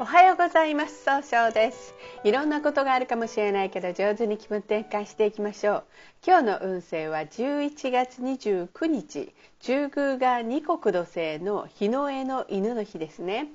[0.00, 1.02] おはようございます。
[1.02, 1.92] 総称です。
[2.22, 5.84] いろんなことがあるかもしれないけど上手に気分転換していきましょう。
[6.24, 13.48] 今日の運勢は11月29日中宮が二国土星の日の絵の犬の日ですね。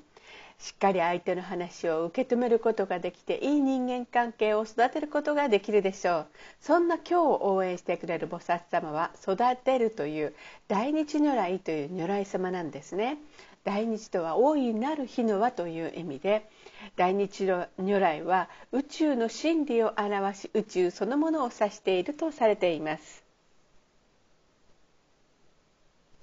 [0.60, 6.28] しっかり相手の話を受け止めることができていい人間関係を育てることができるでしょう。
[6.60, 10.34] そんな今日を応援してくれる菩薩様は育てるという
[10.68, 13.18] 大日如来という如来様なんですね。
[13.64, 16.50] 大日とは大いなる日の輪という意味で
[16.98, 23.24] 大日如来は宇宙の真理を表し宇宙そのものを指しているとされています。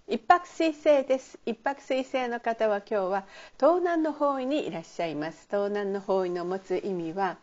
[0.06, 1.38] 一泊水星です。
[1.46, 3.24] 一泊水星の方は今日は
[3.58, 5.46] 東南の方位にいらっしゃいます。
[5.48, 7.38] 東南の方位の持つ意味は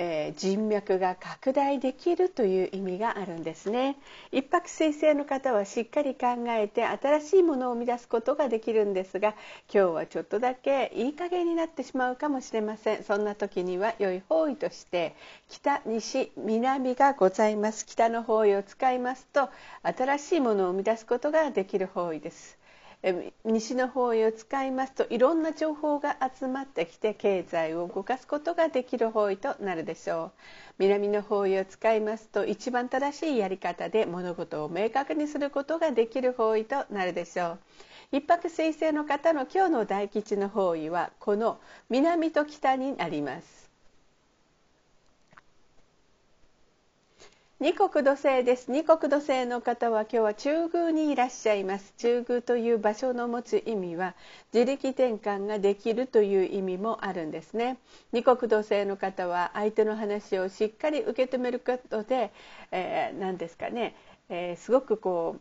[0.00, 3.96] えー、人脈が拡大できるという意味があるんですね。
[4.30, 9.34] 一泊水星の方はしっかり考えて新しいものを生み出すことができるんですが
[9.74, 13.02] 今日はちょっとだけいい加減になってしまうかもしれません。
[13.02, 15.16] そんな時には良い方位として
[15.48, 17.84] 北西南がございます。
[17.84, 19.50] 北の方位を使いますと
[19.82, 22.56] 新しいものを生み出すことができる方位です。
[23.44, 30.30] 西の方位を使いますといろんな情報が集まってきて経済を動かすことができる方位となるでしょう。
[30.78, 37.58] 南の方位を使いますと一番正しいやり方で物事を明確にすることができる方位となるでしょう。
[38.10, 43.67] 一泊水星の方の今日の大吉の方位はこの南と北になります。
[47.60, 48.70] 二国土星です。
[48.70, 51.92] 二国土星の方は今日は中宮にいらっしゃいます。
[51.96, 54.14] 中宮という場所の持つ意味は
[54.54, 57.78] 自力転換ができるという意味もあるんですね。
[58.12, 62.30] 二国土星の方は相手の話をしっかり受け止めることで、
[62.70, 63.96] えー、何ですかね、
[64.28, 65.40] えー、すごくこう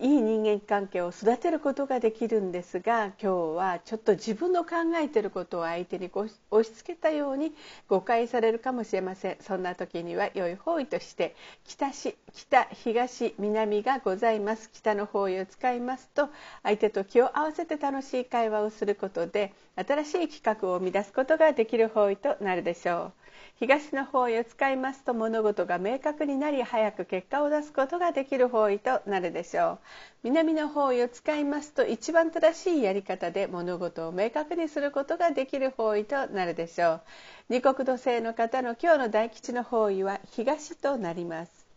[0.00, 6.28] いい人間関係を育てることができるんですが今日はちょっと自分の考えていることを相手に押
[6.62, 7.52] し付けたように
[7.88, 9.36] 誤解されるかもしれません。
[9.40, 11.34] そんな時には良い方位として
[11.64, 14.70] 北し北東南がございます。
[14.72, 16.28] 北の方位を使いますと
[16.62, 23.12] 相手と気を合わせて楽しい会話をすることで新しい企画を生み出すことができる方位となるでしょう。
[23.58, 29.78] 東の方位を使いますと物事が明確になり早く結果を出すことができる方位となるでしょう。
[30.22, 37.00] 南の方位を使いますと一番正しいやり方で物事を明確にすることができる方位となるでしょう。
[37.48, 41.68] 二国土星の方の今日の大吉の方位は東となります。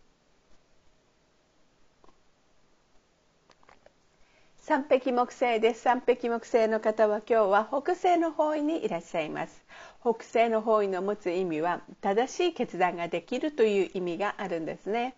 [4.63, 9.63] 三匹木星です三匹木星の方は今日は北西の方位にいらっしゃいます。
[10.01, 15.15] 北西の方位の持つ意味は正しい決断ができるという意味があるんですね。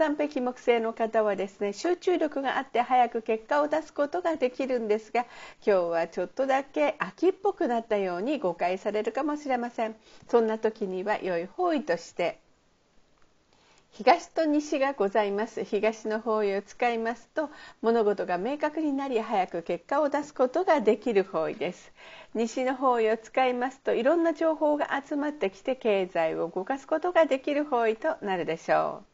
[0.00, 5.26] 三匹木星の方はですね集中力があって早く結果を出すことができるんですが
[5.62, 9.96] 今日はちょっとだけ秋っぽくなったように誤解されるかもしれません。
[10.26, 12.38] そんな時には良い方位として
[13.90, 15.64] 東と西がございます。
[15.64, 17.50] 東の方位を使いますと
[17.82, 21.92] 物事が明確になり早く結果を出すことができる方位です。
[22.32, 29.09] 西の方位を使いますといろんな情報が集まってきて経済を動かすことができる方位となるでしょう。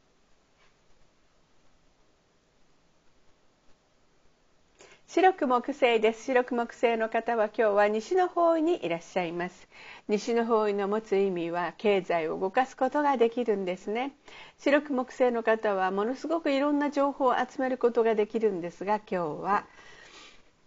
[5.08, 6.24] 白く木星です。
[6.24, 9.68] 白く木星の方は今日は西の方位にいらっしゃいます。
[10.08, 14.16] 西の方位の持つ意味は経済を動かすことができるんですね。
[14.58, 19.64] 白く木星の方はものすごくいろんな情報を集めることができるんですが今日は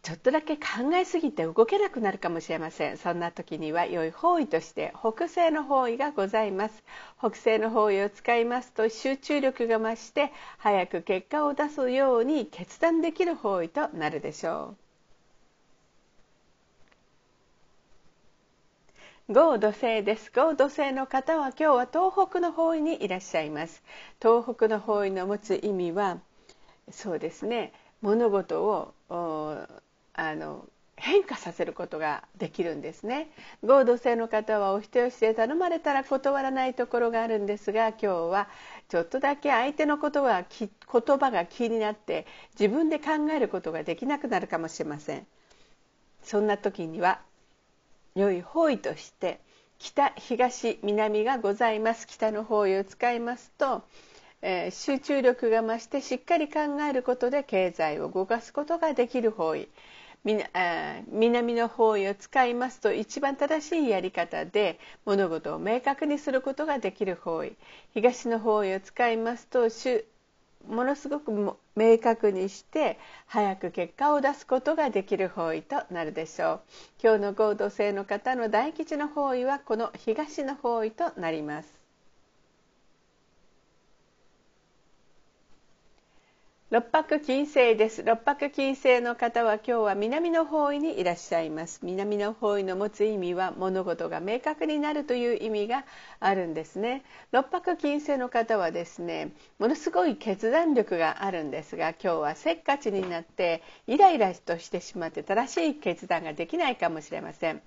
[0.02, 0.64] ちょっとだけ考
[0.96, 2.98] えすぎて動けなくなるかもしれません。
[2.98, 6.84] そんな時には良い方位として北西の方位がございます。
[7.20, 14.76] 北西の方位を使いますと集中力が増して早く結果を出すように決断できる方位となるでしょ
[19.30, 19.34] う。
[19.34, 20.32] 豪土星です。
[20.34, 23.84] 豪土星の方は今日は東北の方位にいらっしゃいます。
[24.20, 26.18] 東北の方位の持つ意味は
[26.90, 27.74] そうですね。
[28.02, 28.96] 物事を
[30.20, 30.68] あの
[30.98, 33.30] 変化させることができるんですね。
[33.64, 38.50] 合同性の方はお人よしで頼まれたら断らないところがあるんですが今日は
[38.90, 40.70] ちょっとだけ相手のことが言
[41.18, 42.28] 葉が気になって
[42.60, 45.26] 自分で考えることができなくなるかもしれません。
[46.22, 47.22] そんな時には
[48.14, 49.40] 良い方位として
[49.78, 52.06] 北東南がございます。
[52.06, 53.84] 北の方位を使いますと
[54.42, 59.68] えー、集中力が増してしっかり考えることで経済を動かすことができる方位。
[60.24, 67.56] 南の方位を使いますと一番正しいやり方で物事を明確にすることができる方位。
[67.94, 69.70] 東の方位を使いますと
[70.68, 71.32] ものすごく
[71.76, 76.62] 明確にして早く結果を出すことができる方位となるでしょう。
[77.02, 81.79] 今日の合同性の方の大吉の方位はこの東の方位となります。
[86.72, 88.04] 六白金星です。
[88.04, 91.80] 六白金星の方は今日は南の方位にいらっしゃいます。
[91.82, 95.84] 南の方位の持つ意味は物事が明確になるという意味が
[96.20, 97.02] あるんですね。
[97.32, 107.64] 六白金星の方はですねものすごい決断力があるんですが今日はせっかちになってイライラとしてしまって正しい決断ができないかもしれません。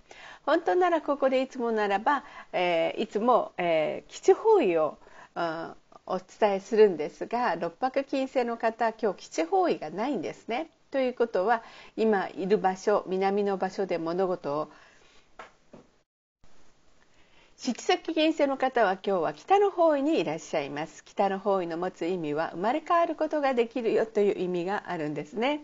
[0.47, 2.23] 本当ならここでいつもならば、
[2.53, 4.97] えー、いつも、えー、基地方位を
[6.07, 10.69] お伝えするんですが六白金星の方今日基地方位がないんですね。
[10.91, 11.63] ということは
[11.97, 14.71] 今いる場所南の場所で物事を
[17.57, 25.61] 七石金星の方は今日は北の方位にいらっしゃいます北の方位の持つ意味は生まれ変わることができるよという意味があるんですね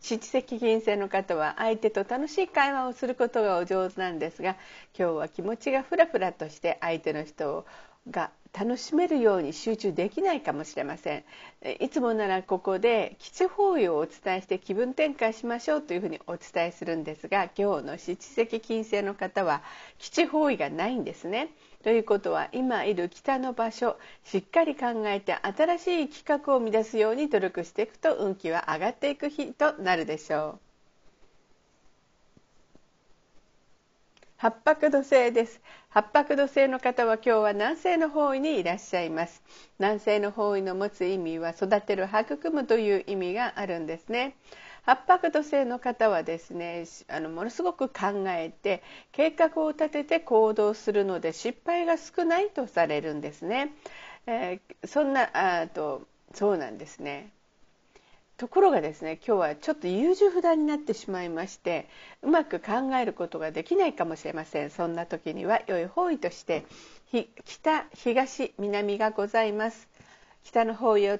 [0.00, 4.56] 七石金星の方は相手と楽しい会話をすることがお上手なんですが
[4.98, 7.66] 今日は気持ちがフラフラとして相手の人
[8.10, 11.24] が楽しめるように集中できないかもしれません。
[11.80, 19.62] いつもならここで基地方位をお伝えして気分転換しましょうというふうにお伝えするんですが今日の七石金星の方は
[19.98, 21.48] 基地方位がないんですね。
[21.82, 30.73] ということは今いる北の場所しっかり考えて新しい企画を生み出すように努力していくと運気は上がっていく日となるでしょう。
[34.44, 35.62] 八白土星です。
[35.88, 39.42] 八白土星の方は今日は南西の方位にいらっしゃいます。
[39.78, 44.36] 南西の方位の持つ意味は育てる育むという意味があるんですね。
[44.82, 48.82] 八白土星の方はですねあのものすごく考えて
[49.12, 53.72] 計画を立てて行動するので失敗が少ないとされるんですね、
[54.26, 56.02] えー、そんなあと
[56.34, 57.33] そうなんですね。
[58.36, 61.88] ところがですね今日はちょっと優柔不断になってしまいまして
[62.22, 64.70] うまく考えることができないかもしれません。
[64.70, 66.64] そんな時には良い方位として
[67.44, 69.88] 北東南がございます。
[70.42, 71.18] 北の方位を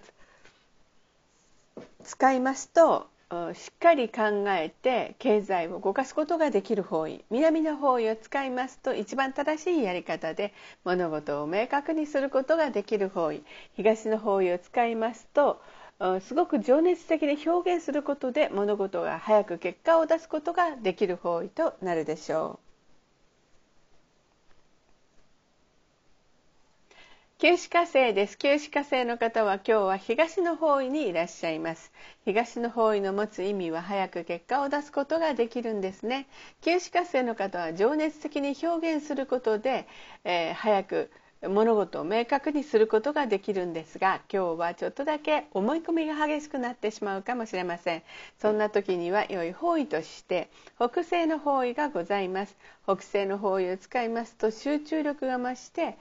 [2.02, 3.06] 使いますと
[3.54, 7.24] しっかり考えて経済を動かすことができる方位。
[7.30, 10.52] 南の方位を使いますと一番正しいやり方で
[10.84, 13.44] 物事を明確にすることができる方位。
[13.76, 15.62] 東の方位を使いますと
[16.20, 22.64] すごく情熱的に表現することで物事が早く結果を出すことができる方位となるでしょう。
[27.38, 28.38] 九死火星です。
[28.38, 31.92] 九死火星の方は今日は東の方位にいらっしゃいます。
[32.24, 36.26] 東の方位の持つ意味は早く結果を出すことができるんですね。
[36.62, 39.86] 九死火星の方は情熱的に表現することで、
[40.24, 41.10] えー、早く
[41.48, 48.02] 物事を明確にすることができるんですが今日はちょっとだけ思い込みが激しくなってしまうかもしれません。
[48.40, 52.56] そんな時には良い方位として北西の方位がございます。
[52.84, 55.98] 北西の方位を使いますと集中力が増して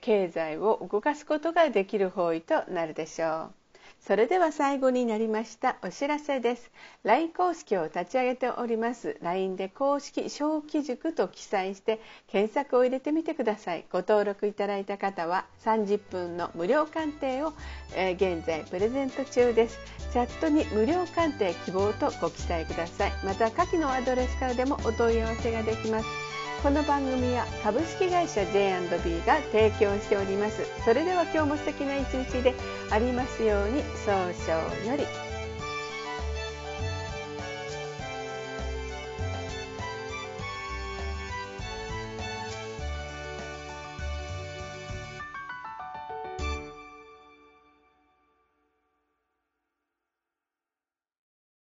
[0.00, 3.59] 経済を動かすことができる方位となるでしょう。
[4.06, 6.70] それでは最後になりましたお知らせです。
[7.04, 9.18] LINE 公式を立ち上げております。
[9.20, 13.84] LINE で公式小規塾と記載して検索を入れてみてください。
[13.92, 17.52] ご登録いただいた方は30分の無料鑑定を、
[17.94, 19.78] えー、現在プレゼント中です。
[20.12, 23.12] チャットに無料鑑定希望とご記載ください。
[23.22, 26.29] また下記のアドレスからでもお問い合わせができます。
[26.62, 30.62] この番組は株式会社 J&B が提供しております。
[30.84, 32.54] それでは今日も素敵な一日で
[32.90, 35.29] ありますように早々より。